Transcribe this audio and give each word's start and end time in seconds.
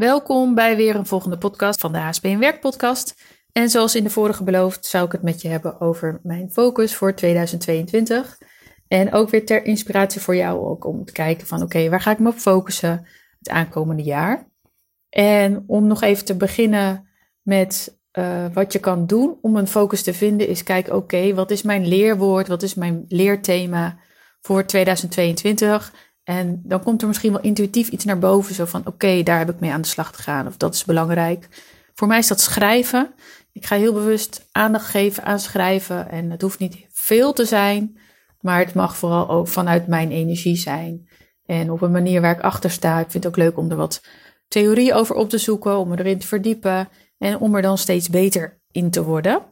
Welkom 0.00 0.54
bij 0.54 0.76
weer 0.76 0.96
een 0.96 1.06
volgende 1.06 1.38
podcast 1.38 1.80
van 1.80 1.92
de 1.92 1.98
HSP 1.98 2.24
en 2.24 2.38
Werk 2.38 2.60
podcast. 2.60 3.14
En 3.52 3.70
zoals 3.70 3.94
in 3.94 4.04
de 4.04 4.10
vorige 4.10 4.44
beloofd, 4.44 4.86
zou 4.86 5.06
ik 5.06 5.12
het 5.12 5.22
met 5.22 5.42
je 5.42 5.48
hebben 5.48 5.80
over 5.80 6.20
mijn 6.22 6.50
focus 6.50 6.94
voor 6.94 7.14
2022. 7.14 8.38
En 8.88 9.12
ook 9.12 9.30
weer 9.30 9.46
ter 9.46 9.64
inspiratie 9.64 10.20
voor 10.20 10.36
jou 10.36 10.66
ook 10.66 10.84
om 10.84 11.04
te 11.04 11.12
kijken 11.12 11.46
van 11.46 11.62
oké, 11.62 11.88
waar 11.88 12.00
ga 12.00 12.10
ik 12.10 12.18
me 12.18 12.28
op 12.28 12.34
focussen 12.34 13.06
het 13.38 13.48
aankomende 13.48 14.02
jaar? 14.02 14.48
En 15.08 15.64
om 15.66 15.86
nog 15.86 16.02
even 16.02 16.24
te 16.24 16.36
beginnen 16.36 17.08
met 17.42 17.98
uh, 18.18 18.44
wat 18.52 18.72
je 18.72 18.78
kan 18.78 19.06
doen 19.06 19.38
om 19.40 19.56
een 19.56 19.68
focus 19.68 20.02
te 20.02 20.14
vinden, 20.14 20.48
is 20.48 20.62
kijken 20.62 20.96
oké, 20.96 21.34
wat 21.34 21.50
is 21.50 21.62
mijn 21.62 21.86
leerwoord, 21.86 22.48
wat 22.48 22.62
is 22.62 22.74
mijn 22.74 23.04
leerthema 23.08 23.98
voor 24.40 24.64
2022? 24.64 26.09
En 26.30 26.60
dan 26.64 26.82
komt 26.82 27.00
er 27.02 27.08
misschien 27.08 27.32
wel 27.32 27.40
intuïtief 27.40 27.88
iets 27.88 28.04
naar 28.04 28.18
boven, 28.18 28.54
zo 28.54 28.64
van 28.64 28.86
oké, 28.86 29.22
daar 29.22 29.38
heb 29.38 29.50
ik 29.50 29.60
mee 29.60 29.72
aan 29.72 29.80
de 29.80 29.88
slag 29.88 30.12
te 30.12 30.22
gaan, 30.22 30.46
of 30.46 30.56
dat 30.56 30.74
is 30.74 30.84
belangrijk. 30.84 31.48
Voor 31.94 32.08
mij 32.08 32.18
is 32.18 32.26
dat 32.26 32.40
schrijven. 32.40 33.14
Ik 33.52 33.66
ga 33.66 33.76
heel 33.76 33.92
bewust 33.92 34.48
aandacht 34.52 34.86
geven 34.86 35.24
aan 35.24 35.40
schrijven 35.40 36.10
en 36.10 36.30
het 36.30 36.42
hoeft 36.42 36.58
niet 36.58 36.86
veel 36.90 37.32
te 37.32 37.44
zijn, 37.44 37.98
maar 38.40 38.58
het 38.58 38.74
mag 38.74 38.96
vooral 38.96 39.28
ook 39.28 39.48
vanuit 39.48 39.86
mijn 39.86 40.10
energie 40.10 40.56
zijn. 40.56 41.08
En 41.46 41.70
op 41.70 41.82
een 41.82 41.90
manier 41.90 42.20
waar 42.20 42.36
ik 42.36 42.42
achter 42.42 42.70
sta. 42.70 42.98
Ik 42.98 43.10
vind 43.10 43.24
het 43.24 43.32
ook 43.32 43.38
leuk 43.38 43.58
om 43.58 43.70
er 43.70 43.76
wat 43.76 44.02
theorie 44.48 44.94
over 44.94 45.14
op 45.14 45.28
te 45.28 45.38
zoeken, 45.38 45.78
om 45.78 45.92
erin 45.92 46.18
te 46.18 46.26
verdiepen 46.26 46.88
en 47.18 47.38
om 47.38 47.54
er 47.54 47.62
dan 47.62 47.78
steeds 47.78 48.08
beter 48.08 48.60
in 48.70 48.90
te 48.90 49.04
worden. 49.04 49.42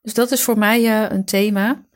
Dus 0.00 0.14
dat 0.14 0.30
is 0.30 0.42
voor 0.42 0.58
mij 0.58 0.82
uh, 0.82 1.10
een 1.10 1.24
thema. 1.24 1.86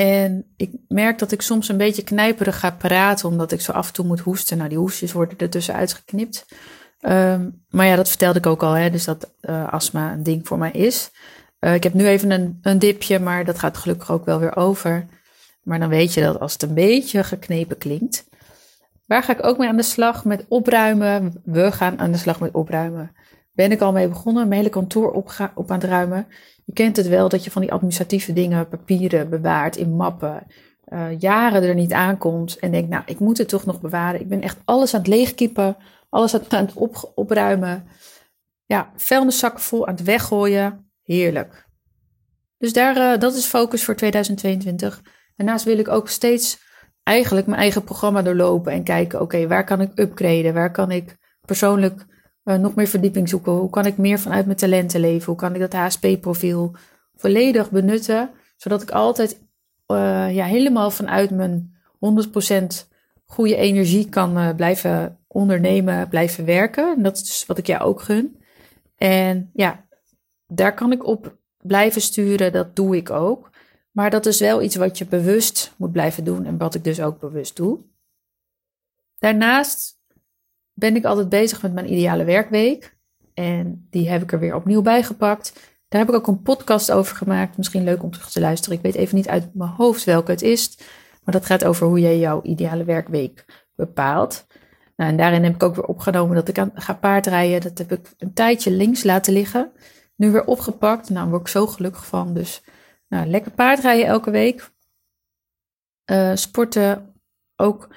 En 0.00 0.52
ik 0.56 0.70
merk 0.88 1.18
dat 1.18 1.32
ik 1.32 1.42
soms 1.42 1.68
een 1.68 1.76
beetje 1.76 2.04
knijperig 2.04 2.58
ga 2.58 2.70
praten, 2.70 3.28
omdat 3.28 3.52
ik 3.52 3.60
zo 3.60 3.72
af 3.72 3.86
en 3.86 3.92
toe 3.92 4.04
moet 4.04 4.20
hoesten. 4.20 4.56
Nou, 4.56 4.68
die 4.68 4.78
hoestjes 4.78 5.12
worden 5.12 5.38
er 5.38 5.50
tussenuit 5.50 5.92
geknipt. 5.92 6.46
Um, 7.00 7.64
maar 7.68 7.86
ja, 7.86 7.96
dat 7.96 8.08
vertelde 8.08 8.38
ik 8.38 8.46
ook 8.46 8.62
al, 8.62 8.72
hè, 8.72 8.90
dus 8.90 9.04
dat 9.04 9.32
uh, 9.42 9.72
astma 9.72 10.12
een 10.12 10.22
ding 10.22 10.46
voor 10.46 10.58
mij 10.58 10.70
is. 10.70 11.10
Uh, 11.60 11.74
ik 11.74 11.82
heb 11.82 11.94
nu 11.94 12.06
even 12.06 12.30
een, 12.30 12.58
een 12.62 12.78
dipje, 12.78 13.18
maar 13.18 13.44
dat 13.44 13.58
gaat 13.58 13.76
gelukkig 13.76 14.10
ook 14.10 14.24
wel 14.24 14.38
weer 14.38 14.56
over. 14.56 15.06
Maar 15.62 15.78
dan 15.78 15.88
weet 15.88 16.14
je 16.14 16.20
dat 16.20 16.40
als 16.40 16.52
het 16.52 16.62
een 16.62 16.74
beetje 16.74 17.24
geknepen 17.24 17.78
klinkt. 17.78 18.28
Waar 19.06 19.22
ga 19.22 19.32
ik 19.32 19.46
ook 19.46 19.58
mee 19.58 19.68
aan 19.68 19.76
de 19.76 19.82
slag? 19.82 20.24
Met 20.24 20.44
opruimen. 20.48 21.40
We 21.44 21.72
gaan 21.72 21.98
aan 21.98 22.12
de 22.12 22.18
slag 22.18 22.40
met 22.40 22.52
opruimen. 22.52 23.12
Ben 23.52 23.72
ik 23.72 23.80
al 23.80 23.92
mee 23.92 24.08
begonnen, 24.08 24.48
mijn 24.48 24.60
hele 24.60 24.72
kantoor 24.72 25.10
op, 25.10 25.50
op 25.54 25.70
aan 25.70 25.80
het 25.80 25.88
ruimen. 25.88 26.26
Je 26.70 26.76
kent 26.76 26.96
het 26.96 27.08
wel 27.08 27.28
dat 27.28 27.44
je 27.44 27.50
van 27.50 27.62
die 27.62 27.72
administratieve 27.72 28.32
dingen, 28.32 28.68
papieren 28.68 29.30
bewaart 29.30 29.76
in 29.76 29.96
mappen. 29.96 30.46
Uh, 30.88 31.18
jaren 31.18 31.62
er 31.62 31.74
niet 31.74 31.92
aankomt 31.92 32.58
en 32.58 32.70
denkt, 32.70 32.88
nou, 32.88 33.02
ik 33.06 33.18
moet 33.18 33.38
het 33.38 33.48
toch 33.48 33.66
nog 33.66 33.80
bewaren. 33.80 34.20
Ik 34.20 34.28
ben 34.28 34.42
echt 34.42 34.58
alles 34.64 34.94
aan 34.94 35.00
het 35.00 35.08
leegkiepen, 35.08 35.76
alles 36.08 36.34
aan 36.34 36.60
het 36.60 36.74
op, 36.74 37.12
opruimen. 37.14 37.86
Ja, 38.66 38.92
vuilniszakken 38.96 39.60
vol 39.60 39.86
aan 39.86 39.94
het 39.94 40.02
weggooien. 40.02 40.90
Heerlijk. 41.02 41.66
Dus 42.58 42.72
daar, 42.72 42.96
uh, 42.96 43.20
dat 43.20 43.34
is 43.34 43.44
focus 43.44 43.84
voor 43.84 43.96
2022. 43.96 45.02
Daarnaast 45.36 45.64
wil 45.64 45.78
ik 45.78 45.88
ook 45.88 46.08
steeds 46.08 46.58
eigenlijk 47.02 47.46
mijn 47.46 47.60
eigen 47.60 47.84
programma 47.84 48.22
doorlopen 48.22 48.72
en 48.72 48.84
kijken, 48.84 49.20
oké, 49.20 49.46
waar 49.46 49.64
kan 49.64 49.80
ik 49.80 49.98
upgraden? 49.98 50.54
Waar 50.54 50.72
kan 50.72 50.90
ik 50.90 51.16
persoonlijk 51.46 52.06
uh, 52.44 52.54
nog 52.54 52.74
meer 52.74 52.86
verdieping 52.86 53.28
zoeken? 53.28 53.52
Hoe 53.52 53.70
kan 53.70 53.86
ik 53.86 53.96
meer 53.96 54.18
vanuit 54.18 54.46
mijn 54.46 54.58
talenten 54.58 55.00
leven? 55.00 55.26
Hoe 55.26 55.36
kan 55.36 55.54
ik 55.54 55.60
dat 55.60 55.72
HSP-profiel 55.72 56.74
volledig 57.16 57.70
benutten, 57.70 58.30
zodat 58.56 58.82
ik 58.82 58.90
altijd 58.90 59.40
uh, 59.86 60.34
ja, 60.34 60.44
helemaal 60.44 60.90
vanuit 60.90 61.30
mijn 61.30 61.76
100% 62.52 62.66
goede 63.24 63.56
energie 63.56 64.08
kan 64.08 64.38
uh, 64.38 64.54
blijven 64.54 65.18
ondernemen, 65.26 66.08
blijven 66.08 66.44
werken. 66.44 66.94
En 66.96 67.02
dat 67.02 67.16
is 67.16 67.24
dus 67.24 67.46
wat 67.46 67.58
ik 67.58 67.66
jou 67.66 67.82
ook 67.82 68.02
gun. 68.02 68.42
En 68.96 69.50
ja, 69.52 69.84
daar 70.46 70.74
kan 70.74 70.92
ik 70.92 71.06
op 71.06 71.36
blijven 71.60 72.00
sturen, 72.00 72.52
dat 72.52 72.76
doe 72.76 72.96
ik 72.96 73.10
ook. 73.10 73.50
Maar 73.90 74.10
dat 74.10 74.26
is 74.26 74.40
wel 74.40 74.62
iets 74.62 74.76
wat 74.76 74.98
je 74.98 75.06
bewust 75.06 75.74
moet 75.76 75.92
blijven 75.92 76.24
doen 76.24 76.44
en 76.44 76.58
wat 76.58 76.74
ik 76.74 76.84
dus 76.84 77.00
ook 77.00 77.20
bewust 77.20 77.56
doe. 77.56 77.78
Daarnaast 79.18 79.99
ben 80.80 80.96
ik 80.96 81.04
altijd 81.04 81.28
bezig 81.28 81.62
met 81.62 81.72
mijn 81.72 81.92
ideale 81.92 82.24
werkweek. 82.24 82.96
En 83.34 83.86
die 83.90 84.08
heb 84.08 84.22
ik 84.22 84.32
er 84.32 84.38
weer 84.38 84.54
opnieuw 84.54 84.82
bijgepakt. 84.82 85.52
Daar 85.88 86.00
heb 86.00 86.08
ik 86.08 86.14
ook 86.14 86.26
een 86.26 86.42
podcast 86.42 86.90
over 86.90 87.16
gemaakt. 87.16 87.56
Misschien 87.56 87.84
leuk 87.84 88.02
om 88.02 88.10
terug 88.10 88.30
te 88.30 88.40
luisteren. 88.40 88.76
Ik 88.76 88.82
weet 88.82 88.94
even 88.94 89.16
niet 89.16 89.28
uit 89.28 89.54
mijn 89.54 89.70
hoofd 89.70 90.04
welke 90.04 90.30
het 90.30 90.42
is. 90.42 90.78
Maar 91.24 91.34
dat 91.34 91.46
gaat 91.46 91.64
over 91.64 91.86
hoe 91.86 92.00
jij 92.00 92.18
jouw 92.18 92.42
ideale 92.42 92.84
werkweek 92.84 93.44
bepaalt. 93.74 94.46
Nou, 94.96 95.10
en 95.10 95.16
daarin 95.16 95.44
heb 95.44 95.54
ik 95.54 95.62
ook 95.62 95.74
weer 95.74 95.84
opgenomen 95.84 96.34
dat 96.34 96.48
ik 96.48 96.58
aan, 96.58 96.70
ga 96.74 96.94
paardrijden. 96.94 97.62
Dat 97.62 97.78
heb 97.78 97.92
ik 97.92 98.14
een 98.18 98.32
tijdje 98.32 98.70
links 98.70 99.02
laten 99.02 99.32
liggen. 99.32 99.72
Nu 100.16 100.30
weer 100.30 100.44
opgepakt. 100.44 101.08
Nou, 101.08 101.20
daar 101.20 101.28
word 101.28 101.40
ik 101.40 101.48
zo 101.48 101.66
gelukkig 101.66 102.06
van. 102.06 102.34
Dus 102.34 102.62
nou, 103.08 103.26
lekker 103.26 103.52
paardrijden 103.52 104.06
elke 104.06 104.30
week. 104.30 104.70
Uh, 106.10 106.30
sporten 106.34 107.14
ook 107.56 107.88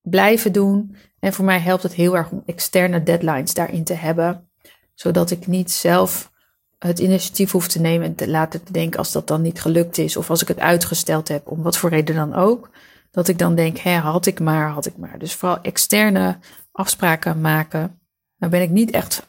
blijven 0.00 0.52
doen. 0.52 0.96
En 1.22 1.32
voor 1.32 1.44
mij 1.44 1.58
helpt 1.58 1.82
het 1.82 1.94
heel 1.94 2.16
erg 2.16 2.30
om 2.30 2.42
externe 2.46 3.02
deadlines 3.02 3.54
daarin 3.54 3.84
te 3.84 3.94
hebben, 3.94 4.50
zodat 4.94 5.30
ik 5.30 5.46
niet 5.46 5.70
zelf 5.70 6.32
het 6.78 6.98
initiatief 6.98 7.50
hoef 7.50 7.68
te 7.68 7.80
nemen 7.80 8.06
en 8.06 8.14
te 8.14 8.28
laten 8.28 8.60
denken 8.70 8.98
als 8.98 9.12
dat 9.12 9.26
dan 9.26 9.42
niet 9.42 9.60
gelukt 9.60 9.98
is 9.98 10.16
of 10.16 10.30
als 10.30 10.42
ik 10.42 10.48
het 10.48 10.58
uitgesteld 10.58 11.28
heb, 11.28 11.50
om 11.50 11.62
wat 11.62 11.76
voor 11.76 11.90
reden 11.90 12.14
dan 12.14 12.34
ook, 12.34 12.70
dat 13.10 13.28
ik 13.28 13.38
dan 13.38 13.54
denk, 13.54 13.78
hè, 13.78 13.96
had 13.96 14.26
ik 14.26 14.40
maar, 14.40 14.68
had 14.68 14.86
ik 14.86 14.96
maar. 14.96 15.18
Dus 15.18 15.34
vooral 15.34 15.60
externe 15.60 16.38
afspraken 16.72 17.40
maken. 17.40 18.00
Nou 18.36 18.52
ben 18.52 18.62
ik 18.62 18.70
niet 18.70 18.90
echt 18.90 19.28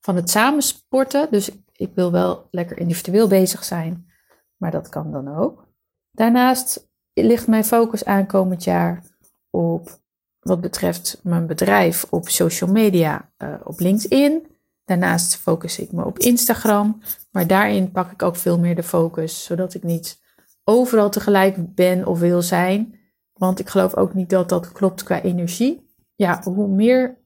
van 0.00 0.16
het 0.16 0.30
samensporten, 0.30 1.28
dus 1.30 1.50
ik 1.72 1.90
wil 1.94 2.12
wel 2.12 2.48
lekker 2.50 2.78
individueel 2.78 3.28
bezig 3.28 3.64
zijn, 3.64 4.10
maar 4.56 4.70
dat 4.70 4.88
kan 4.88 5.12
dan 5.12 5.36
ook. 5.36 5.66
Daarnaast 6.10 6.88
ligt 7.12 7.46
mijn 7.46 7.64
focus 7.64 8.04
aankomend 8.04 8.64
jaar 8.64 9.02
op 9.50 10.04
wat 10.46 10.60
betreft 10.60 11.20
mijn 11.22 11.46
bedrijf 11.46 12.06
op 12.10 12.28
social 12.28 12.70
media, 12.70 13.30
uh, 13.38 13.54
op 13.64 13.80
LinkedIn. 13.80 14.46
Daarnaast 14.84 15.36
focus 15.36 15.78
ik 15.78 15.92
me 15.92 16.04
op 16.04 16.18
Instagram. 16.18 17.00
Maar 17.30 17.46
daarin 17.46 17.90
pak 17.90 18.10
ik 18.10 18.22
ook 18.22 18.36
veel 18.36 18.58
meer 18.58 18.74
de 18.74 18.82
focus, 18.82 19.44
zodat 19.44 19.74
ik 19.74 19.82
niet 19.82 20.20
overal 20.64 21.10
tegelijk 21.10 21.74
ben 21.74 22.06
of 22.06 22.18
wil 22.18 22.42
zijn. 22.42 22.98
Want 23.32 23.58
ik 23.58 23.68
geloof 23.68 23.96
ook 23.96 24.14
niet 24.14 24.30
dat 24.30 24.48
dat 24.48 24.72
klopt 24.72 25.02
qua 25.02 25.22
energie. 25.22 25.86
Ja, 26.14 26.40
hoe 26.44 26.68
meer 26.68 27.18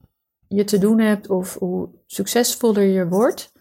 je 0.47 0.63
te 0.63 0.77
doen 0.77 0.99
hebt 0.99 1.29
of 1.29 1.57
hoe 1.57 1.89
succesvoller 2.05 2.83
je 2.83 3.07
wordt, 3.07 3.51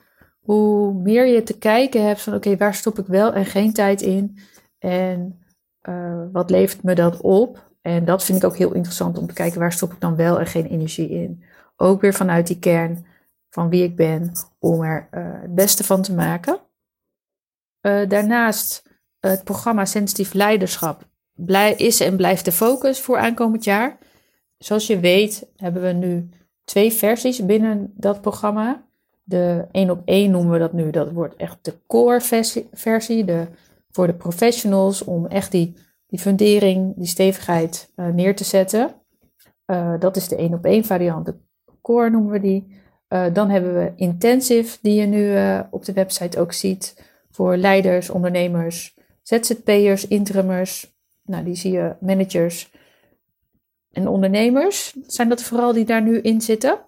hoe 0.40 0.94
meer 0.94 1.26
je 1.26 1.42
te 1.42 1.58
kijken 1.58 2.06
hebt 2.06 2.20
van 2.20 2.34
oké, 2.34 2.56
waar 2.56 2.74
stop 2.74 2.98
ik 2.98 3.06
wel 3.06 3.32
en 3.32 3.46
geen 3.46 3.72
tijd 3.72 4.02
in? 4.02 4.38
En 4.78 5.42
uh, 5.88 6.22
wat 6.32 6.50
levert 6.50 6.82
me 6.82 6.94
dat 6.94 7.20
op? 7.20 7.69
En 7.80 8.04
dat 8.04 8.24
vind 8.24 8.38
ik 8.38 8.44
ook 8.44 8.56
heel 8.56 8.74
interessant 8.74 9.18
om 9.18 9.26
te 9.26 9.34
kijken 9.34 9.60
waar 9.60 9.72
stop 9.72 9.92
ik 9.92 10.00
dan 10.00 10.16
wel 10.16 10.38
en 10.38 10.46
geen 10.46 10.66
energie 10.66 11.08
in. 11.08 11.44
Ook 11.76 12.00
weer 12.00 12.14
vanuit 12.14 12.46
die 12.46 12.58
kern 12.58 13.06
van 13.50 13.68
wie 13.68 13.82
ik 13.82 13.96
ben, 13.96 14.32
om 14.58 14.82
er 14.82 15.08
uh, 15.10 15.40
het 15.40 15.54
beste 15.54 15.84
van 15.84 16.02
te 16.02 16.14
maken. 16.14 16.60
Uh, 17.86 18.08
daarnaast 18.08 18.82
het 19.18 19.44
programma 19.44 19.84
Sensitief 19.84 20.32
Leiderschap 20.32 21.08
blij, 21.44 21.74
is 21.74 22.00
en 22.00 22.16
blijft 22.16 22.44
de 22.44 22.52
focus 22.52 23.00
voor 23.00 23.18
aankomend 23.18 23.64
jaar. 23.64 23.98
Zoals 24.58 24.86
je 24.86 25.00
weet 25.00 25.46
hebben 25.56 25.82
we 25.82 25.92
nu 25.92 26.28
twee 26.64 26.92
versies 26.92 27.46
binnen 27.46 27.92
dat 27.96 28.20
programma. 28.20 28.84
De 29.22 29.66
1 29.72 29.90
op 29.90 30.02
1 30.04 30.30
noemen 30.30 30.52
we 30.52 30.58
dat 30.58 30.72
nu. 30.72 30.90
Dat 30.90 31.12
wordt 31.12 31.36
echt 31.36 31.58
de 31.62 31.74
core 31.86 32.20
versie, 32.20 32.68
versie 32.72 33.24
de, 33.24 33.46
voor 33.90 34.06
de 34.06 34.14
professionals 34.14 35.04
om 35.04 35.26
echt 35.26 35.50
die 35.50 35.76
die 36.10 36.18
fundering, 36.18 36.94
die 36.96 37.06
stevigheid 37.06 37.92
uh, 37.96 38.06
neer 38.06 38.36
te 38.36 38.44
zetten. 38.44 38.94
Uh, 39.66 39.94
dat 39.98 40.16
is 40.16 40.28
de 40.28 40.36
één 40.36 40.54
op 40.54 40.64
één 40.64 40.84
variant, 40.84 41.26
de 41.26 41.34
core 41.82 42.10
noemen 42.10 42.32
we 42.32 42.40
die. 42.40 42.78
Uh, 43.08 43.26
dan 43.32 43.50
hebben 43.50 43.74
we 43.74 43.92
intensive, 43.96 44.78
die 44.82 45.00
je 45.00 45.06
nu 45.06 45.36
op 45.70 45.84
de 45.84 45.92
website 45.92 46.40
ook 46.40 46.52
ziet, 46.52 47.08
voor 47.30 47.56
leiders, 47.56 48.10
ondernemers, 48.10 48.98
ZZP'ers, 49.22 50.06
interimers. 50.08 50.94
Nou, 51.22 51.44
die 51.44 51.54
zie 51.54 51.72
je 51.72 51.96
managers 52.00 52.72
en 53.90 54.08
ondernemers. 54.08 54.96
Zijn 55.06 55.28
dat 55.28 55.42
vooral 55.42 55.72
die 55.72 55.84
daar 55.84 56.02
nu 56.02 56.20
in 56.20 56.40
zitten? 56.40 56.80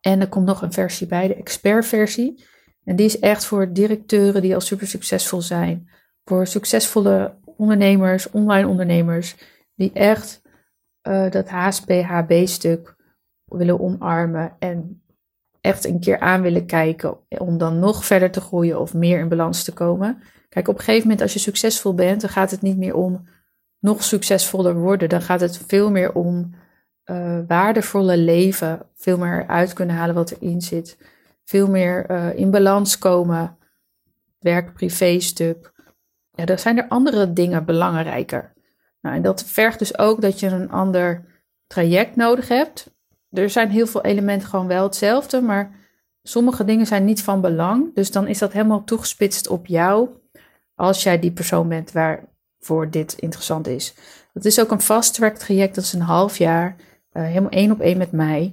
En 0.00 0.20
er 0.20 0.28
komt 0.28 0.46
nog 0.46 0.62
een 0.62 0.72
versie 0.72 1.06
bij, 1.06 1.28
de 1.28 1.34
expert-versie. 1.34 2.44
En 2.84 2.96
die 2.96 3.06
is 3.06 3.18
echt 3.18 3.44
voor 3.44 3.72
directeuren 3.72 4.42
die 4.42 4.54
al 4.54 4.60
super 4.60 4.86
succesvol 4.86 5.40
zijn. 5.40 5.90
Voor 6.24 6.46
succesvolle 6.46 7.34
ondernemers, 7.56 8.30
online 8.30 8.68
ondernemers, 8.68 9.36
die 9.74 9.92
echt 9.92 10.42
uh, 11.08 11.30
dat 11.30 11.48
HSP-HB-stuk 11.48 12.96
willen 13.44 13.80
omarmen 13.80 14.56
en 14.58 15.02
echt 15.60 15.84
een 15.84 16.00
keer 16.00 16.20
aan 16.20 16.42
willen 16.42 16.66
kijken 16.66 17.18
om 17.28 17.58
dan 17.58 17.78
nog 17.78 18.04
verder 18.04 18.30
te 18.30 18.40
groeien 18.40 18.80
of 18.80 18.94
meer 18.94 19.18
in 19.18 19.28
balans 19.28 19.64
te 19.64 19.72
komen. 19.72 20.22
Kijk, 20.48 20.68
op 20.68 20.74
een 20.74 20.84
gegeven 20.84 21.02
moment 21.02 21.22
als 21.22 21.32
je 21.32 21.38
succesvol 21.38 21.94
bent, 21.94 22.20
dan 22.20 22.30
gaat 22.30 22.50
het 22.50 22.62
niet 22.62 22.76
meer 22.76 22.94
om 22.94 23.28
nog 23.78 24.04
succesvoller 24.04 24.74
worden. 24.74 25.08
Dan 25.08 25.22
gaat 25.22 25.40
het 25.40 25.58
veel 25.66 25.90
meer 25.90 26.12
om 26.12 26.54
uh, 27.04 27.38
waardevolle 27.46 28.16
leven 28.16 28.86
veel 28.94 29.18
meer 29.18 29.46
uit 29.46 29.72
kunnen 29.72 29.96
halen 29.96 30.14
wat 30.14 30.30
erin 30.30 30.60
zit. 30.60 30.98
Veel 31.44 31.70
meer 31.70 32.10
uh, 32.10 32.38
in 32.38 32.50
balans 32.50 32.98
komen. 32.98 33.56
Werk-privé 34.38 35.20
stuk. 35.20 35.72
Ja, 36.36 36.44
dan 36.44 36.58
zijn 36.58 36.78
er 36.78 36.88
andere 36.88 37.32
dingen 37.32 37.64
belangrijker. 37.64 38.52
Nou, 39.00 39.16
en 39.16 39.22
dat 39.22 39.44
vergt 39.44 39.78
dus 39.78 39.98
ook 39.98 40.20
dat 40.20 40.40
je 40.40 40.46
een 40.46 40.70
ander 40.70 41.24
traject 41.66 42.16
nodig 42.16 42.48
hebt. 42.48 42.94
Er 43.30 43.50
zijn 43.50 43.70
heel 43.70 43.86
veel 43.86 44.02
elementen 44.02 44.48
gewoon 44.48 44.66
wel 44.66 44.82
hetzelfde, 44.82 45.40
maar 45.40 45.70
sommige 46.22 46.64
dingen 46.64 46.86
zijn 46.86 47.04
niet 47.04 47.22
van 47.22 47.40
belang. 47.40 47.94
Dus 47.94 48.10
dan 48.10 48.26
is 48.26 48.38
dat 48.38 48.52
helemaal 48.52 48.84
toegespitst 48.84 49.48
op 49.48 49.66
jou 49.66 50.08
als 50.74 51.02
jij 51.02 51.18
die 51.18 51.32
persoon 51.32 51.68
bent 51.68 51.92
waarvoor 51.92 52.90
dit 52.90 53.12
interessant 53.12 53.66
is. 53.66 53.94
Dat 54.32 54.44
is 54.44 54.60
ook 54.60 54.70
een 54.70 54.80
fast 54.80 55.14
track 55.14 55.36
traject, 55.36 55.74
dat 55.74 55.84
is 55.84 55.92
een 55.92 56.00
half 56.00 56.38
jaar, 56.38 56.76
uh, 57.12 57.22
helemaal 57.22 57.50
één 57.50 57.70
op 57.70 57.80
één 57.80 57.98
met 57.98 58.12
mij. 58.12 58.52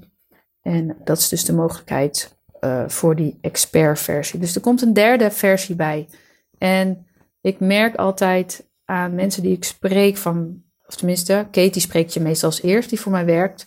En 0.61 0.97
dat 1.03 1.17
is 1.17 1.29
dus 1.29 1.45
de 1.45 1.53
mogelijkheid 1.53 2.37
uh, 2.61 2.83
voor 2.87 3.15
die 3.15 3.37
expert 3.41 3.99
versie. 3.99 4.39
Dus 4.39 4.55
er 4.55 4.61
komt 4.61 4.81
een 4.81 4.93
derde 4.93 5.31
versie 5.31 5.75
bij. 5.75 6.07
En 6.57 7.07
ik 7.43 7.59
merk 7.59 7.95
altijd 7.95 8.69
aan 8.85 9.15
mensen 9.15 9.43
die 9.43 9.55
ik 9.55 9.63
spreek 9.63 10.17
van, 10.17 10.63
of 10.87 10.95
tenminste, 10.95 11.47
Katie 11.51 11.81
spreekt 11.81 12.13
je 12.13 12.19
meestal 12.19 12.49
als 12.49 12.61
eerst 12.61 12.89
die 12.89 12.99
voor 12.99 13.11
mij 13.11 13.25
werkt. 13.25 13.65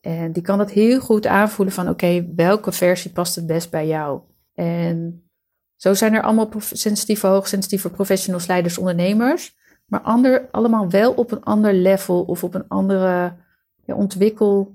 En 0.00 0.32
die 0.32 0.42
kan 0.42 0.58
dat 0.58 0.70
heel 0.70 1.00
goed 1.00 1.26
aanvoelen 1.26 1.74
van 1.74 1.88
oké, 1.88 2.32
welke 2.36 2.72
versie 2.72 3.10
past 3.10 3.34
het 3.34 3.46
best 3.46 3.70
bij 3.70 3.86
jou? 3.86 4.20
En 4.54 5.28
zo 5.76 5.94
zijn 5.94 6.14
er 6.14 6.22
allemaal 6.22 6.50
sensitieve, 6.58 7.26
hoogsensitieve 7.26 7.90
professionals, 7.90 8.46
leiders, 8.46 8.78
ondernemers. 8.78 9.56
Maar 9.86 10.00
ander, 10.00 10.48
allemaal 10.50 10.90
wel 10.90 11.12
op 11.12 11.30
een 11.32 11.42
ander 11.42 11.74
level 11.74 12.22
of 12.22 12.44
op 12.44 12.54
een 12.54 12.68
andere 12.68 13.36
ja, 13.84 13.94
ontwikkel, 13.94 14.74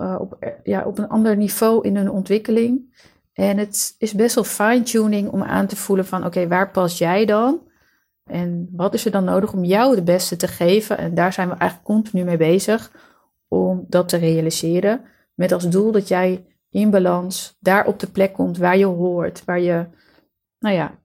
uh, 0.00 0.16
op, 0.18 0.56
ja, 0.62 0.84
op 0.84 0.98
een 0.98 1.08
ander 1.08 1.36
niveau 1.36 1.86
in 1.86 1.96
hun 1.96 2.10
ontwikkeling. 2.10 2.96
En 3.32 3.58
het 3.58 3.94
is 3.98 4.12
best 4.12 4.34
wel 4.34 4.44
fine-tuning 4.44 5.30
om 5.30 5.42
aan 5.42 5.66
te 5.66 5.76
voelen 5.76 6.06
van 6.06 6.24
oké, 6.24 6.48
waar 6.48 6.70
pas 6.70 6.98
jij 6.98 7.24
dan? 7.24 7.66
En 8.28 8.68
wat 8.72 8.94
is 8.94 9.04
er 9.04 9.10
dan 9.10 9.24
nodig 9.24 9.52
om 9.52 9.64
jou 9.64 9.94
de 9.94 10.02
beste 10.02 10.36
te 10.36 10.48
geven? 10.48 10.98
En 10.98 11.14
daar 11.14 11.32
zijn 11.32 11.48
we 11.48 11.54
eigenlijk 11.54 11.90
continu 11.90 12.24
mee 12.24 12.36
bezig 12.36 12.92
om 13.48 13.84
dat 13.88 14.08
te 14.08 14.16
realiseren. 14.16 15.00
Met 15.34 15.52
als 15.52 15.68
doel 15.68 15.92
dat 15.92 16.08
jij 16.08 16.46
in 16.70 16.90
balans 16.90 17.56
daar 17.60 17.86
op 17.86 17.98
de 17.98 18.10
plek 18.10 18.32
komt 18.32 18.58
waar 18.58 18.76
je 18.76 18.84
hoort, 18.84 19.44
waar 19.44 19.60
je, 19.60 19.86
nou 20.58 20.74
ja, 20.74 20.98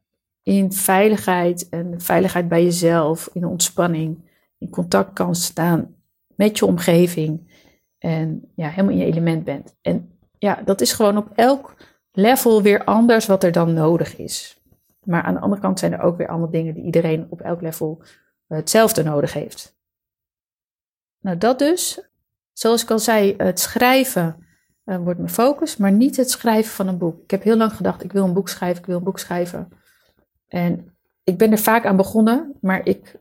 in 0.44 0.72
veiligheid 0.72 1.70
en 1.70 2.02
veiligheid 2.02 2.48
bij 2.48 2.64
jezelf, 2.64 3.30
in 3.34 3.46
ontspanning, 3.46 4.32
in 4.58 4.70
contact 4.70 5.14
kan 5.14 5.36
staan 5.36 5.96
met 6.36 6.58
je 6.58 6.66
omgeving 6.66 7.52
en 7.98 8.52
ja, 8.56 8.70
helemaal 8.70 8.92
in 8.92 8.98
je 8.98 9.06
element 9.06 9.44
bent. 9.44 9.76
En 9.82 10.12
ja, 10.38 10.62
dat 10.66 10.82
is 10.82 10.94
gewoon 10.94 11.18
op 11.18 11.30
elk 11.36 11.76
level 12.12 12.62
weer 12.62 12.84
anders 12.84 13.26
wat 13.26 13.44
er 13.44 13.52
dan 13.52 13.74
nodig 13.74 14.18
is. 14.18 14.63
Maar 15.06 15.24
aan 15.24 15.34
de 15.34 15.40
andere 15.40 15.62
kant 15.62 15.80
zijn 15.80 15.94
er 15.94 16.02
ook 16.02 16.18
weer 16.18 16.28
allemaal 16.28 16.50
dingen 16.50 16.74
die 16.74 16.84
iedereen 16.84 17.28
op 17.30 17.42
elk 17.42 17.62
level 17.62 18.04
hetzelfde 18.48 19.04
nodig 19.04 19.34
heeft. 19.34 19.78
Nou, 21.20 21.38
dat 21.38 21.60
dus. 21.60 22.10
Zoals 22.54 22.84
ik 22.84 22.92
al 22.92 23.00
zei, 23.00 23.34
het 23.38 23.60
schrijven 23.60 24.46
uh, 24.86 24.98
wordt 24.98 25.20
mijn 25.20 25.32
focus, 25.32 25.78
maar 25.78 25.92
niet 25.92 26.18
het 26.18 26.30
schrijven 26.30 26.72
van 26.72 26.88
een 26.88 26.98
boek. 26.98 27.24
Ik 27.24 27.32
heb 27.32 27.44
heel 27.44 27.58
lang 27.58 27.74
gedacht, 27.74 28.04
ik 28.04 28.12
wil 28.12 28.26
een 28.26 28.34
boek 28.34 28.50
schrijven, 28.50 28.80
ik 28.80 28.86
wil 28.86 28.98
een 28.98 29.04
boek 29.04 29.20
schrijven. 29.20 29.70
En 30.48 30.96
ik 31.24 31.38
ben 31.38 31.52
er 31.52 31.58
vaak 31.58 31.86
aan 31.86 31.98
begonnen, 31.98 32.54
maar 32.62 32.86
ik 32.86 33.20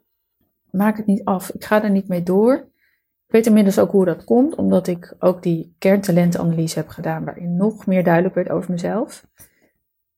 maak 0.71 0.97
het 0.97 1.07
niet 1.07 1.25
af. 1.25 1.51
Ik 1.51 1.65
ga 1.65 1.83
er 1.83 1.91
niet 1.91 2.09
mee 2.09 2.23
door. 2.23 2.55
Ik 3.27 3.39
weet 3.39 3.47
inmiddels 3.47 3.79
ook 3.79 3.91
hoe 3.91 4.05
dat 4.05 4.25
komt, 4.25 4.55
omdat 4.55 4.87
ik 4.87 5.15
ook 5.19 5.43
die 5.43 5.75
kerntalentenanalyse 5.79 6.79
heb 6.79 6.89
gedaan, 6.89 7.25
waarin 7.25 7.57
nog 7.57 7.87
meer 7.87 8.05
duidelijk 8.05 8.35
werd 8.35 8.51
over 8.51 8.71
mezelf. 8.71 9.27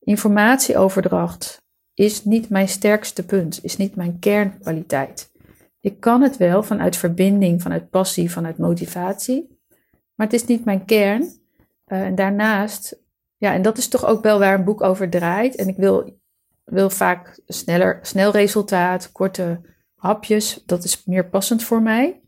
Informatieoverdracht 0.05 1.61
is 1.93 2.23
niet 2.23 2.49
mijn 2.49 2.67
sterkste 2.67 3.25
punt, 3.25 3.63
is 3.63 3.77
niet 3.77 3.95
mijn 3.95 4.19
kernkwaliteit. 4.19 5.31
Ik 5.79 5.99
kan 5.99 6.21
het 6.21 6.37
wel 6.37 6.63
vanuit 6.63 6.97
verbinding, 6.97 7.61
vanuit 7.61 7.89
passie, 7.89 8.31
vanuit 8.31 8.57
motivatie, 8.57 9.59
maar 10.15 10.27
het 10.27 10.35
is 10.35 10.45
niet 10.45 10.65
mijn 10.65 10.85
kern. 10.85 11.21
Uh, 11.21 12.01
en 12.01 12.15
daarnaast, 12.15 13.01
ja, 13.37 13.53
en 13.53 13.61
dat 13.61 13.77
is 13.77 13.87
toch 13.87 14.05
ook 14.05 14.23
wel 14.23 14.39
waar 14.39 14.57
een 14.57 14.63
boek 14.63 14.81
over 14.81 15.09
draait. 15.09 15.55
En 15.55 15.67
ik 15.67 15.77
wil, 15.77 16.19
wil 16.63 16.89
vaak 16.89 17.39
sneller, 17.47 17.99
snel 18.01 18.31
resultaat, 18.31 19.11
korte 19.11 19.61
hapjes. 19.95 20.63
Dat 20.65 20.83
is 20.83 21.05
meer 21.05 21.29
passend 21.29 21.63
voor 21.63 21.81
mij. 21.81 22.21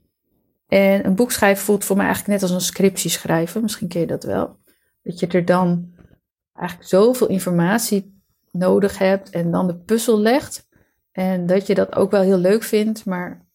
En 0.67 1.05
een 1.05 1.15
boek 1.15 1.31
schrijven 1.31 1.65
voelt 1.65 1.85
voor 1.85 1.95
mij 1.95 2.05
eigenlijk 2.05 2.33
net 2.33 2.49
als 2.49 2.59
een 2.59 2.67
scriptie 2.67 3.09
schrijven. 3.09 3.61
Misschien 3.61 3.87
ken 3.87 3.99
je 3.99 4.07
dat 4.07 4.23
wel. 4.23 4.59
Dat 5.03 5.19
je 5.19 5.27
er 5.27 5.45
dan 5.45 5.95
eigenlijk 6.57 6.89
zoveel 6.89 7.27
informatie 7.27 8.21
nodig 8.51 8.97
hebt 8.97 9.29
en 9.29 9.51
dan 9.51 9.67
de 9.67 9.77
puzzel 9.77 10.19
legt. 10.19 10.67
En 11.11 11.45
dat 11.45 11.67
je 11.67 11.75
dat 11.75 11.95
ook 11.95 12.11
wel 12.11 12.21
heel 12.21 12.37
leuk 12.37 12.63
vindt, 12.63 13.05
maar 13.05 13.45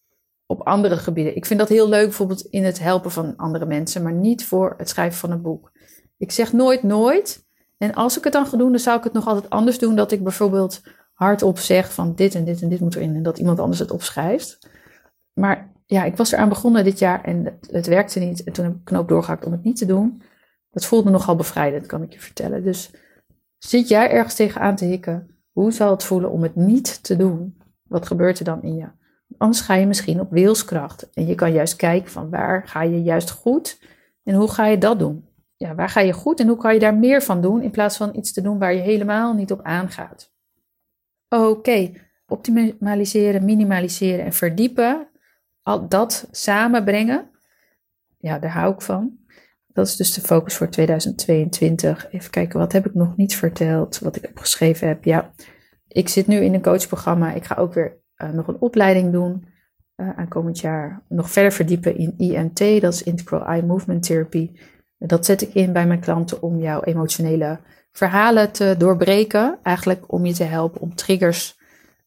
op 0.47 0.61
andere 0.61 0.97
gebieden. 0.97 1.37
Ik 1.37 1.47
vind 1.47 1.59
dat 1.59 1.69
heel 1.69 1.89
leuk 1.89 2.05
bijvoorbeeld 2.05 2.41
in 2.41 2.65
het 2.65 2.79
helpen 2.79 3.11
van 3.11 3.37
andere 3.37 3.67
mensen, 3.67 4.03
maar 4.03 4.13
niet 4.13 4.45
voor 4.45 4.75
het 4.79 4.89
schrijven 4.89 5.19
van 5.19 5.31
een 5.31 5.43
boek. 5.43 5.73
Ik 6.19 6.33
zeg 6.33 6.53
nooit 6.53 6.83
nooit. 6.83 7.47
En 7.79 7.95
als 7.95 8.19
ik 8.19 8.25
het 8.25 8.33
dan 8.33 8.47
ga 8.47 8.57
doen, 8.57 8.71
dan 8.71 8.81
zou 8.81 8.99
ik 8.99 9.05
het 9.05 9.13
nog 9.13 9.27
altijd 9.27 9.51
anders 9.51 9.79
doen. 9.79 9.97
Dat 9.97 10.13
ik 10.13 10.23
bijvoorbeeld 10.23 10.81
hardop 11.13 11.59
zeg 11.59 11.93
van 11.93 12.15
dit 12.15 12.35
en 12.35 12.45
dit 12.45 12.63
en 12.63 12.69
dit 12.69 12.81
moet 12.81 12.95
erin. 12.95 13.17
En 13.17 13.23
dat 13.23 13.39
iemand 13.39 13.59
anders 13.61 13.79
het 13.79 13.91
opschrijft. 13.91 14.59
Maar 15.33 15.73
ja, 15.87 16.05
ik 16.05 16.17
was 16.17 16.33
eraan 16.33 16.49
begonnen 16.49 16.85
dit 16.85 16.99
jaar 16.99 17.25
en 17.25 17.45
het, 17.45 17.69
het 17.71 17.87
werkte 17.87 18.19
niet. 18.19 18.45
En 18.45 18.53
toen 18.53 18.65
heb 18.65 18.75
ik 18.75 18.85
knoop 18.85 19.09
doorgehakt 19.09 19.47
om 19.47 19.53
het 19.53 19.65
niet 19.65 19.77
te 19.77 19.87
doen. 19.87 20.23
Dat 20.73 20.85
voelde 20.85 21.11
nogal 21.11 21.37
bevrijdend, 21.37 21.87
kan 21.87 22.03
ik 22.03 22.13
je 22.13 22.21
vertellen. 22.21 22.65
Dus 22.65 22.91
zit 23.59 23.89
jij 23.89 24.11
ergens 24.11 24.35
tegenaan 24.35 24.77
te 24.77 24.85
hikken? 24.85 25.37
Hoe 25.51 25.73
zal 25.73 25.91
het 25.91 26.05
voelen 26.05 26.31
om 26.31 26.43
het 26.43 26.55
niet 26.55 27.03
te 27.03 27.17
doen? 27.17 27.57
Wat 27.83 28.07
gebeurt 28.07 28.39
er 28.39 28.45
dan 28.45 28.63
in 28.63 28.75
je? 28.75 28.89
Anders 29.39 29.61
ga 29.61 29.75
je 29.75 29.87
misschien 29.87 30.21
op 30.21 30.31
wilskracht. 30.31 31.11
En 31.13 31.27
je 31.27 31.35
kan 31.35 31.53
juist 31.53 31.77
kijken 31.77 32.11
van 32.11 32.31
waar 32.31 32.69
ga 32.69 32.83
je 32.83 33.03
juist 33.03 33.31
goed 33.31 33.81
en 34.23 34.35
hoe 34.35 34.51
ga 34.51 34.67
je 34.67 34.79
dat 34.79 34.99
doen? 34.99 35.29
Ja, 35.57 35.75
waar 35.75 35.89
ga 35.89 36.01
je 36.01 36.13
goed 36.13 36.41
en 36.41 36.49
hoe 36.49 36.57
kan 36.57 36.75
je 36.75 36.81
daar 36.81 36.95
meer 36.95 37.23
van 37.23 37.41
doen 37.41 37.63
in 37.63 37.71
plaats 37.71 37.97
van 37.97 38.17
iets 38.17 38.33
te 38.33 38.41
doen 38.41 38.59
waar 38.59 38.75
je 38.75 38.81
helemaal 38.81 39.35
niet 39.35 39.53
op 39.53 39.63
aangaat? 39.63 40.33
Oké, 41.29 41.93
optimaliseren, 42.27 43.45
minimaliseren 43.45 44.25
en 44.25 44.33
verdiepen. 44.33 45.09
Al 45.63 45.89
dat 45.89 46.29
samenbrengen. 46.31 47.31
Ja, 48.19 48.39
daar 48.39 48.51
hou 48.51 48.75
ik 48.75 48.81
van. 48.81 49.19
Dat 49.73 49.87
is 49.87 49.97
dus 49.97 50.15
de 50.15 50.21
focus 50.21 50.57
voor 50.57 50.69
2022. 50.69 52.11
Even 52.11 52.31
kijken, 52.31 52.59
wat 52.59 52.73
heb 52.73 52.87
ik 52.87 52.95
nog 52.95 53.17
niet 53.17 53.37
verteld, 53.37 53.99
wat 53.99 54.17
ik 54.17 54.29
opgeschreven 54.29 54.89
heb. 54.89 55.05
Ja, 55.05 55.33
ik 55.89 56.09
zit 56.09 56.27
nu 56.27 56.37
in 56.37 56.55
een 56.55 56.63
coachprogramma. 56.63 57.33
Ik 57.33 57.45
ga 57.45 57.55
ook 57.55 57.75
weer 57.75 57.97
uh, 58.17 58.31
nog 58.31 58.47
een 58.49 58.61
opleiding 58.61 59.13
doen. 59.13 59.45
Uh, 59.97 60.19
aankomend 60.19 60.59
jaar 60.59 61.03
nog 61.09 61.31
verder 61.31 61.53
verdiepen 61.53 61.97
in 61.97 62.15
IMT, 62.17 62.81
dat 62.81 62.93
is 62.93 63.03
Integral 63.03 63.47
Eye 63.47 63.63
Movement 63.63 64.03
Therapy. 64.03 64.51
Dat 64.99 65.27
zet 65.27 65.43
ik 65.43 65.55
in 65.55 65.73
bij 65.73 65.87
mijn 65.87 66.01
klanten 66.01 66.43
om 66.43 66.59
jouw 66.59 66.83
emotionele 66.83 67.61
verhalen 67.93 68.53
te 68.53 68.75
doorbreken. 68.79 69.59
Eigenlijk 69.63 70.13
om 70.13 70.27
je 70.27 70.33
te 70.33 70.45
helpen 70.45 70.81
om 70.81 70.95
triggers 70.95 71.59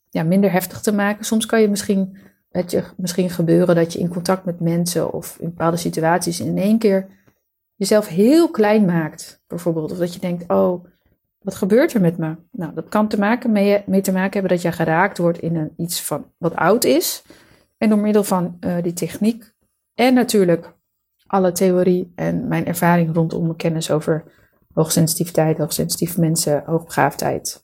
ja, 0.09 0.23
minder 0.23 0.51
heftig 0.51 0.81
te 0.81 0.93
maken. 0.93 1.25
Soms 1.25 1.45
kan 1.45 1.61
je 1.61 1.69
misschien, 1.69 2.17
het 2.49 2.71
je 2.71 2.83
misschien 2.97 3.29
gebeuren 3.29 3.75
dat 3.75 3.93
je 3.93 3.99
in 3.99 4.09
contact 4.09 4.45
met 4.45 4.59
mensen 4.59 5.13
of 5.13 5.37
in 5.39 5.49
bepaalde 5.49 5.77
situaties 5.77 6.39
in 6.39 6.57
één 6.57 6.77
keer 6.77 7.07
jezelf 7.75 8.07
heel 8.07 8.51
klein 8.51 8.85
maakt. 8.85 9.43
Bijvoorbeeld, 9.47 9.91
of 9.91 9.97
dat 9.97 10.13
je 10.13 10.19
denkt, 10.19 10.43
oh, 10.47 10.85
wat 11.39 11.55
gebeurt 11.55 11.93
er 11.93 12.01
met 12.01 12.17
me? 12.17 12.35
Nou, 12.51 12.73
dat 12.73 12.89
kan 12.89 13.07
te 13.07 13.19
maken 13.19 13.51
mee, 13.51 13.83
mee 13.85 14.01
te 14.01 14.11
maken 14.11 14.31
hebben 14.31 14.51
dat 14.51 14.61
je 14.61 14.71
geraakt 14.71 15.17
wordt 15.17 15.39
in 15.39 15.55
een, 15.55 15.73
iets 15.77 16.01
van, 16.01 16.31
wat 16.37 16.55
oud 16.55 16.83
is. 16.83 17.23
En 17.77 17.89
door 17.89 17.99
middel 17.99 18.23
van 18.23 18.57
uh, 18.59 18.75
die 18.81 18.93
techniek 18.93 19.53
en 19.93 20.13
natuurlijk 20.13 20.73
alle 21.27 21.51
theorie 21.51 22.11
en 22.15 22.47
mijn 22.47 22.65
ervaring 22.65 23.15
rondom 23.15 23.43
mijn 23.43 23.55
kennis 23.55 23.91
over 23.91 24.23
hoogsensitiviteit, 24.73 25.57
hoogsensitieve 25.57 26.19
mensen, 26.19 26.63
hoogbegaafdheid. 26.65 27.61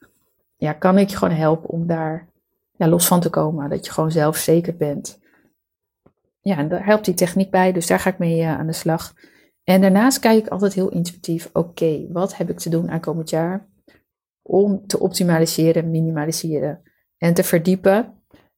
Ja, 0.57 0.73
kan 0.73 0.97
ik 0.97 1.09
je 1.09 1.17
gewoon 1.17 1.37
helpen 1.37 1.69
om 1.69 1.87
daar 1.87 2.27
ja, 2.71 2.87
los 2.87 3.07
van 3.07 3.19
te 3.19 3.29
komen. 3.29 3.69
Dat 3.69 3.85
je 3.85 3.91
gewoon 3.91 4.11
zelfzeker 4.11 4.75
bent. 4.75 5.19
Ja, 6.41 6.57
en 6.57 6.69
daar 6.69 6.85
helpt 6.85 7.05
die 7.05 7.13
techniek 7.13 7.51
bij, 7.51 7.71
dus 7.71 7.87
daar 7.87 7.99
ga 7.99 8.09
ik 8.09 8.17
mee 8.17 8.39
uh, 8.39 8.59
aan 8.59 8.67
de 8.67 8.73
slag. 8.73 9.13
En 9.63 9.81
daarnaast 9.81 10.19
kijk 10.19 10.45
ik 10.45 10.51
altijd 10.51 10.73
heel 10.73 10.89
intuïtief, 10.89 11.49
oké, 11.53 12.07
wat 12.11 12.37
heb 12.37 12.49
ik 12.49 12.59
te 12.59 12.69
doen 12.69 12.91
aankomend 12.91 13.29
jaar? 13.29 13.69
om 14.41 14.87
te 14.87 14.99
optimaliseren, 14.99 15.91
minimaliseren 15.91 16.81
en 17.17 17.33
te 17.33 17.43
verdiepen. 17.43 18.13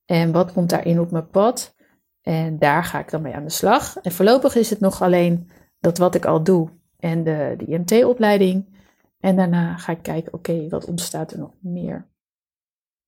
En 0.06 0.32
wat 0.32 0.54
komt 0.54 0.70
daarin 0.70 1.00
op 1.00 1.12
mijn 1.12 1.30
pad? 1.30 1.76
En 2.22 2.60
daar 2.60 2.84
ga 2.84 3.00
ik 3.00 3.10
dan 3.10 3.22
mee 3.22 3.34
aan 3.34 3.44
de 3.44 3.50
slag. 3.50 3.98
En 3.98 4.12
voorlopig 4.12 4.56
is 4.56 4.70
het 4.70 4.80
nog 4.80 5.02
alleen 5.02 5.50
dat 5.80 5.98
wat 5.98 6.16
ik 6.16 6.26
al 6.26 6.44
doe 6.44 6.70
en 7.00 7.24
de, 7.24 7.54
de 7.58 7.66
IMT-opleiding. 7.66 8.82
En 9.20 9.36
daarna 9.36 9.78
ga 9.78 9.92
ik 9.92 10.02
kijken, 10.02 10.34
oké, 10.34 10.68
wat 10.70 10.86
ontstaat 10.86 11.32
er 11.32 11.40
nog 11.40 11.54
meer? 11.60 12.12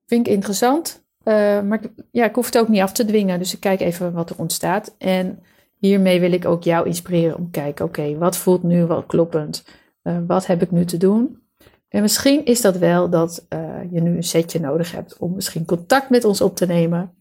Vind 0.06 0.28
ik 0.28 0.34
interessant, 0.34 1.06
uh, 1.24 1.62
maar 1.62 1.82
ja, 2.12 2.26
ik 2.26 2.36
hoef 2.36 2.46
het 2.46 2.58
ook 2.58 2.68
niet 2.68 2.82
af 2.82 2.92
te 2.92 3.06
dwingen. 3.06 3.40
Dus 3.40 3.54
ik 3.54 3.60
kijk 3.60 3.80
even 3.80 4.14
wat 4.14 4.30
er 4.30 4.40
ontstaat. 4.40 4.96
En 4.98 5.44
hiermee 5.86 6.20
wil 6.20 6.32
ik 6.32 6.46
ook 6.46 6.64
jou 6.64 6.88
inspireren 6.88 7.38
om 7.38 7.44
te 7.44 7.60
kijken, 7.60 7.86
oké, 7.86 8.18
wat 8.18 8.38
voelt 8.38 8.64
nu 8.64 8.86
wel 8.86 9.04
kloppend? 9.04 9.66
Uh, 10.04 10.18
wat 10.28 10.46
heb 10.46 10.62
ik 10.62 10.72
nu 10.72 10.86
te 10.86 10.98
doen? 10.98 11.44
En 11.88 12.02
misschien 12.02 12.46
is 12.46 12.62
dat 12.62 12.78
wel 12.78 13.10
dat 13.10 13.46
uh, 13.50 13.92
je 13.92 14.02
nu 14.02 14.16
een 14.16 14.24
setje 14.24 14.60
nodig 14.60 14.92
hebt 14.92 15.18
om 15.18 15.34
misschien 15.34 15.66
contact 15.66 16.10
met 16.10 16.24
ons 16.24 16.42
op 16.42 16.56
te 16.56 16.66
nemen. 16.66 17.14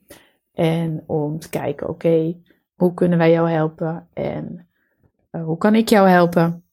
En 0.53 1.05
om 1.07 1.39
te 1.39 1.49
kijken, 1.49 1.89
oké, 1.89 2.37
hoe 2.75 2.95
kunnen 2.95 3.19
wij 3.19 3.31
jou 3.31 3.51
helpen? 3.51 4.09
En 4.13 4.69
uh, 5.33 5.45
hoe 5.45 5.59
kan 5.59 5.75
ik 5.75 5.89
jou 5.89 6.09
helpen? 6.09 6.65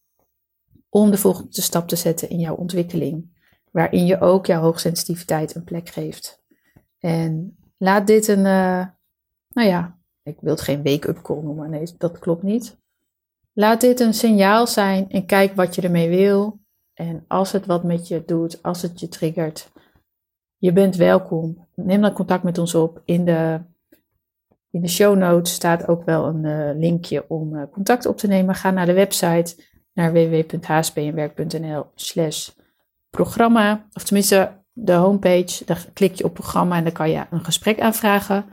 Om 0.90 1.12
de 1.12 1.18
volgende 1.18 1.62
stap 1.62 1.88
te 1.88 1.96
zetten 1.96 2.30
in 2.30 2.40
jouw 2.40 2.56
ontwikkeling. 2.56 3.40
Waarin 3.72 4.06
je 4.06 4.20
ook 4.20 4.46
jouw 4.46 4.62
hoogsensitiviteit 4.62 5.56
een 5.56 5.64
plek 5.64 5.90
geeft. 5.90 6.44
En 7.00 7.58
laat 7.78 8.08
dit 8.08 8.28
een, 8.28 8.42
nou 8.42 9.68
ja, 9.68 10.01
ik 10.24 10.38
wil 10.42 10.58
geen 10.58 10.84
wake-up 10.84 11.22
call 11.22 11.42
noemen. 11.42 11.70
Nee, 11.70 11.94
dat 11.98 12.20
klopt 12.20 12.44
niet. 12.44 12.80
Laat 13.54 13.82
dit 13.82 14.00
een 14.00 14.14
signaal 14.14 14.68
zijn 14.68 15.10
en 15.10 15.26
kijk 15.26 15.56
wat 15.56 15.76
je 15.76 15.82
ermee 15.82 16.10
wil. 16.10 16.60
En 16.94 17.26
als 17.28 17.52
het 17.52 17.66
wat 17.66 17.84
met 17.84 18.08
je 18.08 18.24
doet, 18.26 18.64
als 18.64 18.82
het 18.82 19.00
je 19.00 19.08
triggert, 19.08 19.72
je 20.58 20.74
bent 20.74 20.96
welkom. 20.96 21.68
Neem 21.76 22.02
dan 22.02 22.14
contact 22.14 22.44
met 22.44 22.58
ons 22.58 22.76
op. 22.76 23.02
In 23.06 23.26
de, 23.26 23.62
in 24.72 24.82
de 24.82 24.88
show 24.88 25.18
notes 25.18 25.54
staat 25.54 25.88
ook 25.88 26.04
wel 26.04 26.26
een 26.26 26.44
uh, 26.44 26.80
linkje 26.80 27.26
om 27.28 27.56
uh, 27.56 27.64
contact 27.72 28.06
op 28.06 28.18
te 28.18 28.28
nemen. 28.28 28.56
Ga 28.56 28.72
naar 28.72 28.86
de 28.86 28.94
website 28.94 29.56
naar 29.94 30.14
www.hspnwerk.nl 30.14 31.86
slash 31.96 32.50
programma. 33.10 33.88
Of 33.94 34.04
tenminste 34.04 34.52
de 34.74 34.94
homepage. 34.94 35.66
Daar 35.66 35.88
klik 35.94 36.16
je 36.16 36.24
op 36.24 36.34
programma 36.34 36.78
en 36.78 36.84
dan 36.84 36.94
kan 36.94 37.10
je 37.10 37.26
een 37.30 37.44
gesprek 37.44 37.80
aanvragen. 37.80 38.46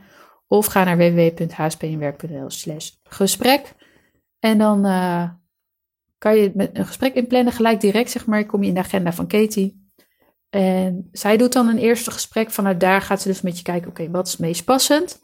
Of 0.51 0.65
ga 0.65 0.83
naar 0.83 0.97
www.hspnwerk.nl 0.97 2.49
slash 2.49 2.89
gesprek. 3.03 3.73
En 4.39 4.57
dan 4.57 4.85
uh, 4.85 5.29
kan 6.17 6.35
je 6.35 6.51
met 6.53 6.77
een 6.77 6.85
gesprek 6.85 7.13
inplannen, 7.13 7.53
gelijk 7.53 7.81
direct, 7.81 8.11
zeg 8.11 8.25
maar, 8.25 8.45
kom 8.45 8.61
je 8.61 8.67
in 8.67 8.73
de 8.73 8.79
agenda 8.79 9.13
van 9.13 9.27
Katie. 9.27 9.87
En 10.49 11.09
zij 11.11 11.37
doet 11.37 11.53
dan 11.53 11.67
een 11.67 11.77
eerste 11.77 12.11
gesprek. 12.11 12.51
Vanuit 12.51 12.79
daar 12.79 13.01
gaat 13.01 13.21
ze 13.21 13.27
dus 13.27 13.41
met 13.41 13.57
je 13.57 13.63
kijken, 13.63 13.89
oké, 13.89 14.09
wat 14.09 14.25
is 14.25 14.31
het 14.31 14.41
meest 14.41 14.65
passend? 14.65 15.21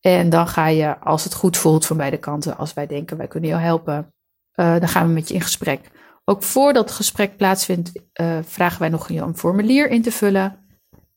En 0.00 0.30
dan 0.30 0.48
ga 0.48 0.66
je, 0.66 0.98
als 0.98 1.24
het 1.24 1.34
goed 1.34 1.56
voelt 1.56 1.86
van 1.86 1.96
beide 1.96 2.18
kanten, 2.18 2.56
als 2.56 2.74
wij 2.74 2.86
denken, 2.86 3.16
wij 3.16 3.28
kunnen 3.28 3.50
jou 3.50 3.62
helpen, 3.62 4.14
uh, 4.54 4.78
dan 4.78 4.88
gaan 4.88 5.06
we 5.06 5.12
met 5.12 5.28
je 5.28 5.34
in 5.34 5.40
gesprek. 5.40 5.90
Ook 6.24 6.42
voordat 6.42 6.84
het 6.84 6.96
gesprek 6.96 7.36
plaatsvindt, 7.36 7.92
uh, 8.20 8.38
vragen 8.42 8.80
wij 8.80 8.88
nog 8.88 9.08
een 9.08 9.36
formulier 9.36 9.88
in 9.90 10.02
te 10.02 10.12
vullen. 10.12 10.66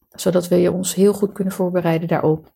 Zodat 0.10 0.48
we 0.48 0.56
je 0.56 0.72
ons 0.72 0.96
heel 0.96 1.14
goed 1.14 1.32
kunnen 1.32 1.54
voorbereiden 1.54 2.08
daarop. 2.08 2.54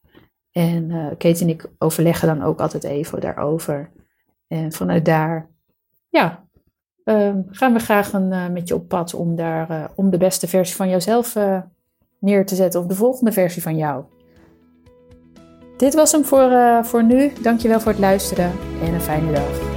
En 0.58 0.90
uh, 0.90 1.08
Kate 1.18 1.42
en 1.42 1.50
ik 1.50 1.70
overleggen 1.78 2.28
dan 2.28 2.44
ook 2.44 2.60
altijd 2.60 2.84
even 2.84 3.22
daarover. 3.22 3.92
En 4.48 4.72
vanuit 4.72 5.06
daar, 5.06 5.50
ja, 6.10 6.46
uh, 7.06 7.34
gaan 7.50 7.74
we 7.74 7.80
graag 7.80 8.14
een, 8.14 8.32
uh, 8.32 8.48
met 8.48 8.68
je 8.68 8.76
op 8.76 8.88
pad 8.88 9.14
om, 9.14 9.36
daar, 9.36 9.72
uh, 9.72 9.84
om 9.96 10.10
de 10.10 10.18
beste 10.18 10.48
versie 10.48 10.76
van 10.76 10.90
jouzelf 10.90 11.38
neer 12.20 12.46
te 12.46 12.56
zetten. 12.56 12.80
Of 12.80 12.86
de 12.86 12.96
volgende 12.96 13.32
versie 13.32 13.62
van 13.62 13.78
jou. 13.78 14.04
Dit 15.78 15.94
was 15.94 16.12
hem 16.12 16.26
voor, 16.26 16.52
voor 16.86 17.04
nu. 17.04 17.32
Dankjewel 17.42 17.80
voor 17.80 17.92
het 17.92 18.02
luisteren 18.02 18.52
en 18.84 18.94
een 18.94 19.02
fijne 19.02 19.32
dag. 19.32 19.74